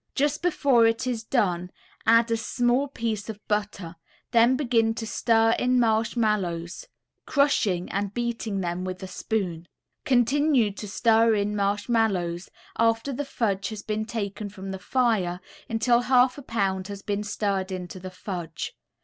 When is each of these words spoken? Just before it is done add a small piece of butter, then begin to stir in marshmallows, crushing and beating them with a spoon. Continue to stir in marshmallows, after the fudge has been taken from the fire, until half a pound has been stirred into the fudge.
Just 0.15 0.41
before 0.41 0.87
it 0.87 1.05
is 1.05 1.23
done 1.23 1.69
add 2.07 2.31
a 2.31 2.35
small 2.35 2.87
piece 2.87 3.29
of 3.29 3.39
butter, 3.47 3.97
then 4.31 4.55
begin 4.55 4.95
to 4.95 5.05
stir 5.05 5.51
in 5.59 5.79
marshmallows, 5.79 6.87
crushing 7.27 7.87
and 7.91 8.11
beating 8.11 8.61
them 8.61 8.83
with 8.83 9.03
a 9.03 9.07
spoon. 9.07 9.67
Continue 10.03 10.71
to 10.71 10.87
stir 10.87 11.35
in 11.35 11.55
marshmallows, 11.55 12.49
after 12.79 13.13
the 13.13 13.23
fudge 13.25 13.69
has 13.69 13.83
been 13.83 14.05
taken 14.05 14.49
from 14.49 14.71
the 14.71 14.79
fire, 14.79 15.39
until 15.69 15.99
half 16.01 16.35
a 16.35 16.41
pound 16.41 16.87
has 16.87 17.03
been 17.03 17.21
stirred 17.23 17.71
into 17.71 17.99
the 17.99 18.09
fudge. 18.09 18.73